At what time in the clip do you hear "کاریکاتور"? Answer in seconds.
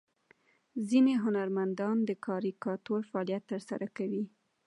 2.25-3.01